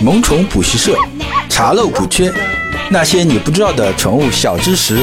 [0.00, 0.96] 萌宠补习社，
[1.48, 2.32] 查漏补缺，
[2.88, 4.96] 那些你不知道的宠物小知识。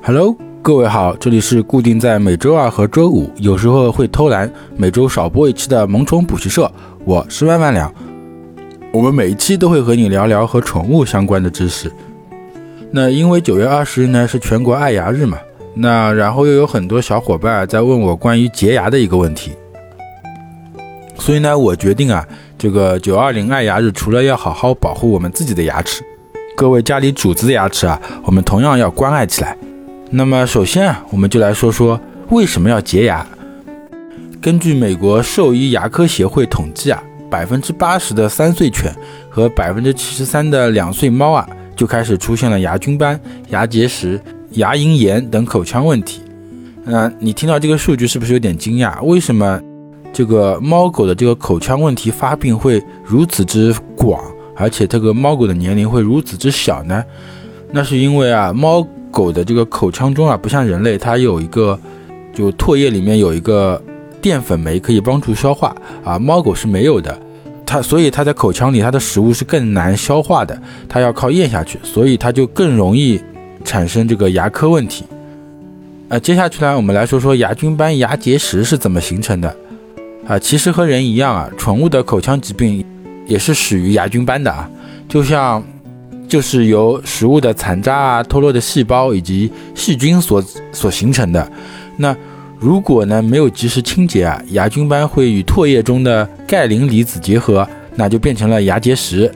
[0.00, 6.70] Hello，各位好，这里是固定在每周二和周五，有时候会偷懒，每周少播一期的萌宠补习社，
[7.04, 7.92] 我是万万两。
[8.92, 11.90] 我们每一期都会和你聊聊和宠物相关的知识。
[12.92, 15.36] 那因为九月二十日呢是全国爱牙日嘛，
[15.80, 19.52] 那然后又有很多小伙伴在问我关于洁牙的一个问题，
[21.16, 22.26] 所以呢，我决定啊，
[22.58, 26.02] 这个九二零爱牙日除了要好好保护我们自己的牙齿，
[26.56, 29.56] 各位家里主子的牙齿啊，我们同样要关爱起来。
[30.10, 32.00] 那么首先啊，我们就来说说
[32.30, 33.24] 为什么要洁牙。
[34.42, 37.00] 根据美国兽医牙科协会统计啊，
[37.30, 38.92] 百分之八十的三岁犬
[39.30, 41.48] 和百分之七十三的两岁猫啊。
[41.76, 44.20] 就开始出现了牙菌斑、牙结石、
[44.58, 46.20] 牙龈炎等口腔问题。
[46.84, 49.02] 那你听到这个数据是不是有点惊讶？
[49.04, 49.60] 为什么
[50.12, 54.20] 这个猫狗的这个口腔问题发病会如此之广，
[54.56, 57.04] 而且这个猫狗的年龄会如此之小呢？
[57.70, 61.78] 那是因为啊，猫狗的这个口腔中啊，不像人类，它有一个
[62.34, 63.80] 就唾液里面有一个
[64.20, 67.16] 淀粉酶可以帮助消化啊，猫狗是没有的。
[67.66, 73.20] 它所以它在口腔里，它的食物是更难消化的，它要靠咽下去，所以它就更容易
[73.64, 75.04] 产生这个牙科问题。
[76.08, 79.54] 啊，接下去呢，我们来说说牙菌斑、牙结石是怎么形成的。
[80.26, 82.84] 啊，其实和人一样啊，宠物的口腔疾病
[83.26, 84.70] 也是始于牙菌斑的啊，
[85.08, 85.62] 就像
[86.26, 90.42] 就是由食物的残渣啊、脱落的细胞以及细菌所
[90.72, 91.50] 所形成的。
[91.96, 92.16] 那
[92.58, 99.30] 如果呢没有及时清洁啊，牙菌斑会与唾液中的钙磷离子结合，那就变成了牙结石。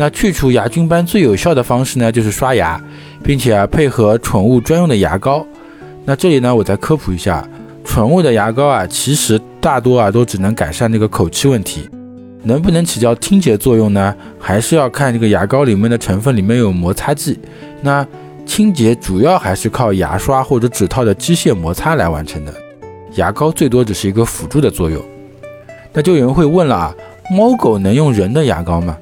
[0.00, 2.80] 那去除牙菌斑最有效的方式呢，就是刷牙，
[3.24, 5.44] 并且啊配合宠物专用的牙膏。
[6.04, 7.44] 那这里呢，我再科普一下，
[7.84, 11.90] 宠物的牙膏啊，其实大多啊都只能改善这个口气问题，
[12.44, 14.14] 能不能起到清洁作用呢？
[14.38, 17.36] 还是要看这个牙膏里面的成分里面有摩擦剂。
[17.82, 18.06] 那
[18.46, 22.54] 清洁主要还是靠牙刷或者指套的机械摩擦来完成的，
[23.16, 25.02] 牙膏最多只是一个辅助的作用。
[25.92, 26.94] 那就有人会问了啊，
[27.32, 28.96] 猫狗能用人的牙膏吗？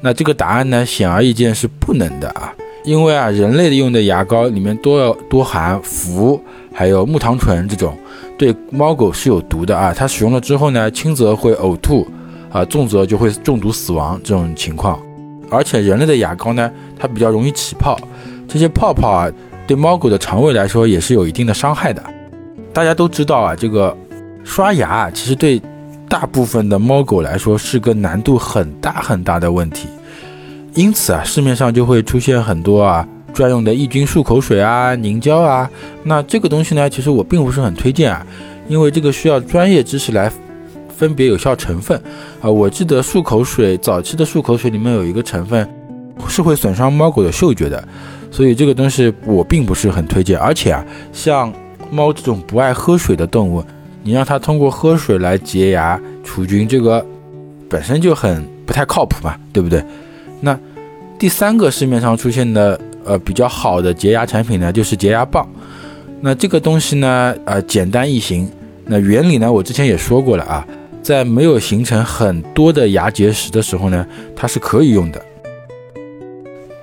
[0.00, 2.54] 那这个答案呢，显而易见是不能的啊，
[2.84, 6.40] 因为啊，人类的用的牙膏里面多要多含氟，
[6.72, 7.96] 还有木糖醇这种，
[8.38, 9.92] 对猫狗是有毒的啊。
[9.96, 12.06] 它使用了之后呢，轻则会呕吐，
[12.50, 14.98] 啊，重则就会中毒死亡这种情况。
[15.50, 17.98] 而且人类的牙膏呢，它比较容易起泡。
[18.46, 19.30] 这些泡泡啊，
[19.66, 22.02] 对猫狗的肠胃来说也是有一定的伤害的。
[22.72, 23.96] 大家都知道啊，这个
[24.44, 25.60] 刷牙其实对
[26.08, 29.88] 大部分的猫狗来说是个难度很大很大的问题。
[30.74, 35.68] 因此啊，市面上就会出现很多啊专用的抑菌漱口水啊、凝胶啊。
[36.04, 38.26] 那这个东西呢，其实我并不是很推荐啊，
[38.68, 40.32] 因为这个需要专业知识来
[40.88, 42.00] 分别有效成分
[42.40, 42.48] 啊。
[42.48, 45.68] 我记得漱口水早期的漱口水里面有一个成分
[46.28, 47.86] 是会损伤猫狗的嗅觉的。
[48.30, 51.52] 所以这个东西我并不是很推荐，而且啊，像
[51.90, 53.64] 猫这种不爱喝水的动物，
[54.08, 57.04] 你让它通过喝水来洁牙除菌，这个
[57.68, 59.84] 本身就很不太靠谱嘛，对不对？
[60.40, 60.58] 那
[61.18, 65.46] 第三个市面上出现的呃比较好的洁牙产品呢，就是洁牙棒。
[66.22, 68.50] 那这个东西呢，呃简单易行，
[68.86, 70.66] 那原理呢我之前也说过了啊，
[71.02, 75.22] 在没有形成很多的牙结石的时候呢，它是可以用的。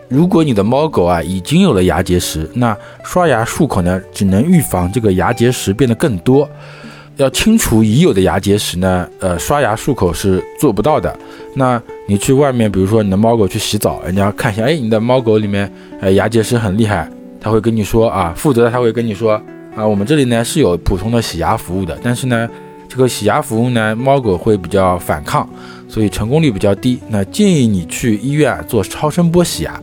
[0.08, 6.48] 如果你的猫狗啊已经有了牙结石，那刷牙漱口呢，只能预防这个牙结石变得更多。
[7.18, 11.18] 要清除已有的牙结石呢，呃，刷牙漱口是做不到的。
[11.54, 15.72] 那你去外面，比如说你的猫狗去洗澡，人家看一下，哎，你的猫狗里面，
[16.02, 17.10] 呃，牙结石很厉害，
[17.40, 19.42] 他会跟你说啊，负责的他会跟你说
[19.76, 22.50] 啊，我们这里呢是有普通的洗牙服务的，但是呢，
[22.90, 25.50] 这个洗牙服务呢，猫狗会比较反抗，
[25.88, 27.00] 所以成功率比较低。
[27.08, 29.82] 那建议你去医院做超声波洗牙。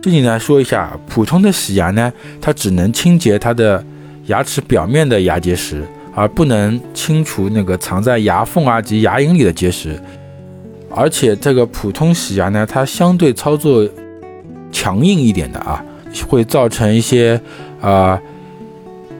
[0.00, 3.84] 这里呢说一下，普通的洗牙呢，它只能清洁它的
[4.26, 5.84] 牙齿表面的牙结石，
[6.14, 10.00] 而不能清除那个藏在牙缝啊及牙龈里的结石。
[10.94, 13.88] 而且这个普通洗牙呢，它相对操作
[14.70, 15.82] 强硬一点的啊，
[16.28, 17.40] 会造成一些
[17.80, 18.20] 啊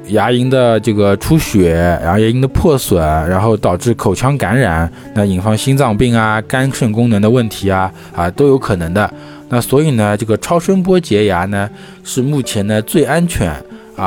[0.08, 1.72] 牙龈的这个出血，
[2.02, 9.10] 然后牙龈的破损，然后导致口腔感染，那引发心脏病啊、肝肾功能的问题啊啊都有可能的。
[9.48, 11.70] 那所以呢，这个超声波洁牙呢，
[12.04, 13.54] 是目前呢最安全，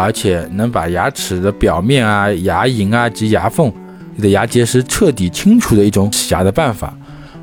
[0.01, 3.71] 而且能把牙齿的表面啊、牙龈啊及牙缝
[4.15, 6.93] 里的牙结石彻底清除的一种洗牙的办法。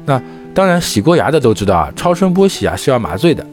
[0.05, 0.21] 那
[0.55, 3.45] 当然，洗过牙的都知道啊，超声波洗牙是要麻醉的。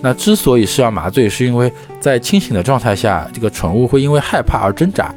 [0.00, 5.14] 那之所以是要麻醉，是因为在清醒的状态下，这个宠物会因为害怕而挣扎，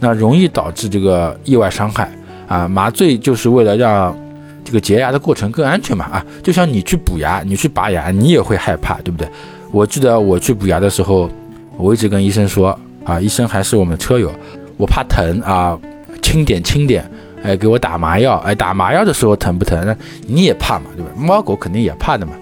[0.00, 2.10] 那容易导致这个意外伤害
[2.46, 2.68] 啊。
[2.68, 4.16] 麻醉就是为了让
[4.64, 9.28] 这个洁牙的过程更安全嘛啊，就像你去补牙，你去拔牙，你也会害怕，对不对？
[9.72, 11.28] 我记得我去补牙的时候，
[11.78, 14.30] 我一直跟医生说啊，医生还是我们车友，
[14.76, 15.78] 我怕疼啊，
[16.20, 17.08] 轻点轻点，
[17.42, 19.80] 哎，给我打麻药，哎，打麻药的时候疼不疼？
[19.86, 19.96] 那
[20.26, 21.10] 你也怕嘛，对吧？
[21.16, 22.32] 猫狗肯定也怕的嘛。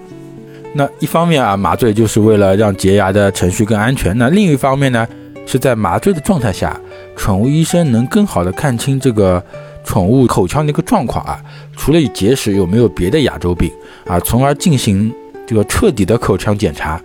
[0.73, 4.17] 那一方面啊，麻醉就是为了让洁牙的程序更安全。
[4.19, 5.07] 那另一方面呢，
[5.47, 6.79] 是在麻醉的状态下，
[7.17, 9.43] 宠物医生能更好的看清这个
[9.85, 11.41] 宠物口腔的一个状况啊，
[11.77, 13.71] 除了结石有没有别的牙周病
[14.07, 15.15] 啊，从而进行
[15.47, 17.01] 这个彻底的口腔检查，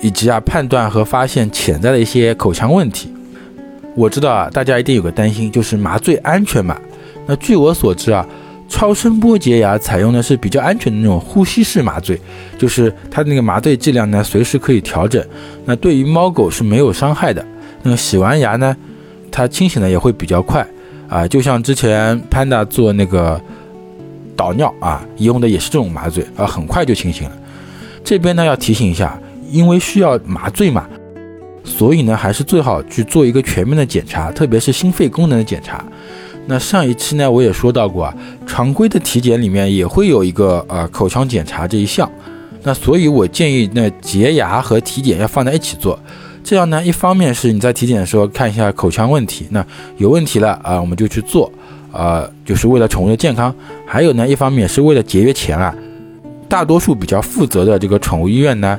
[0.00, 3.12] 以及啊判断和发现潜在的一些口腔问题。
[3.94, 6.76] 我知道啊，大家一定有个担心，就是麻醉安全嘛？
[7.26, 8.26] 那据我所知啊。
[8.68, 12.20] 超声波洁牙采用的是比较安全的那种呼吸式麻醉，
[12.58, 15.24] 就是它的那个麻醉剂量呢，随时可以调整。
[15.64, 17.46] 那对于猫狗是没有伤害的。
[17.84, 18.76] 那个洗完牙呢，
[19.30, 20.66] 它清醒的也会比较快
[21.08, 23.40] 啊，就像之前 Panda 做那个
[24.34, 27.36] 导尿啊，用的也是这种麻醉啊，很快就清醒了。
[28.02, 29.16] 这边呢要提醒一下，
[29.50, 30.86] 因为需要麻醉嘛，
[31.64, 35.84] 所以呢还是最好去做一个全面的检查，特别是心肺功能的检查。
[36.46, 38.14] 那上一期呢，我也说到过啊，
[38.46, 42.10] 常规的体检里面也会有一个呃口腔检查这一项，
[42.62, 45.98] 那所以我建议那洁牙和体检要放在一起做，
[46.44, 49.64] 这样呢，一方面是你在体检的时候看一下口腔问题，那
[49.96, 51.50] 有问题了啊，我们就去做，
[51.90, 53.52] 呃，就是为了宠物的健康，
[53.84, 55.74] 还有呢，一方面是为了节约钱啊。
[56.48, 58.78] 大多数比较负责的这个宠物医院呢，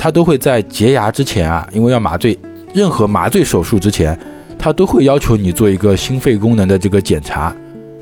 [0.00, 2.38] 它都会在洁牙之前啊，因为要麻醉，
[2.72, 4.18] 任何麻醉手术之前。
[4.62, 7.50] 他都会要求你做一个心肺功能的这个检查，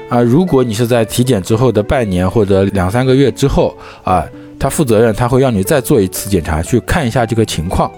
[0.09, 4.27] 啊，如果你是在体检之后的半年或者两三个月之后，啊，
[4.59, 7.89] 他负责任，他会让你再做一次检查，去看一下这个情况。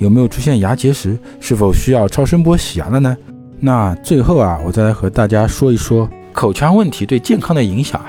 [0.00, 1.18] 有没有出现牙结石？
[1.40, 3.16] 是否需要超声波洗牙了呢？
[3.58, 8.04] 那最后啊，我再来和大家说一说口腔问题对健康的影响。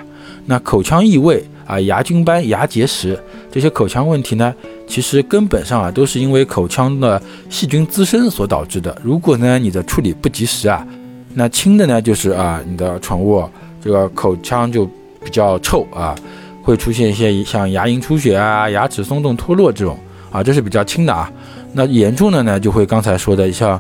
[0.46, 3.18] 那口腔异味啊、牙菌斑、牙结石
[3.54, 4.52] 这些口腔问题呢，
[4.88, 8.98] 其实根本上啊都是因为口腔的细菌滋生所导致的。
[9.04, 10.84] 如果呢你的处理不及时啊，
[11.36, 13.48] 那轻的呢就是啊你的宠物
[13.80, 14.86] 这个口腔就
[15.24, 16.16] 比较臭啊。
[16.64, 20.00] 会出现一些像牙龈出血啊、牙齿松动脱落这种
[20.32, 21.30] 啊，这是比较轻的啊。
[21.74, 23.78] 那严重的呢，就会刚才说的像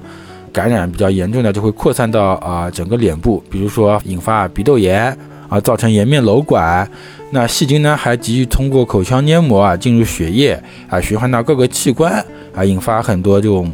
[0.51, 5.17] 感染比较严重的，就会扩散到啊整个脸部，比如说引发鼻窦炎
[5.53, 6.89] 啊，造成颜面瘘管。
[7.29, 12.13] 那细菌呢，还急于通过口腔黏膜啊进入血液啊，循环到各个器官
[12.55, 13.71] 啊，引发很多这种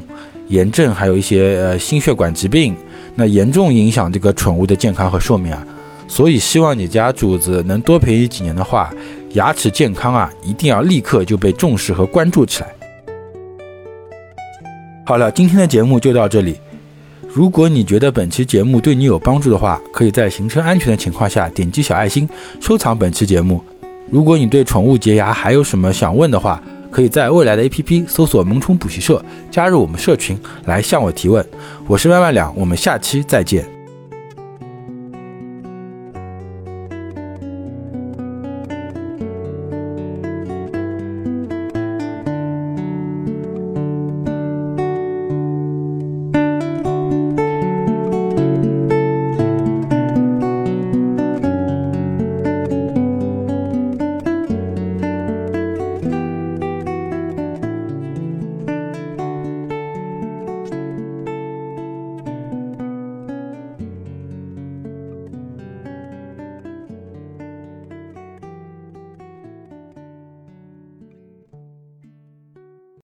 [0.50, 2.76] 炎症，还有一些呃心血管疾病。
[3.16, 5.66] 那严重影响这个宠物的健康和寿命啊。
[6.10, 8.94] 所以，希望你家主子能多陪你几年的话，
[9.36, 12.70] 牙齿健康啊，一定要立刻就被重视和关注起来。
[15.06, 16.60] 好了，今天的节目就到这里。
[17.32, 22.28] 如果你觉得本期节目对你有帮助的话，可以在行车安全的情况下点击小爱心
[22.60, 23.64] 收藏本期节目。
[24.10, 31.46] 如果你对宠物洁牙还有什么想问的话，可以在未来的 APP 搜索“萌宠补习社”，加入我们社群来向我提问。
[31.86, 33.79] 我是万万两，我们下期再见。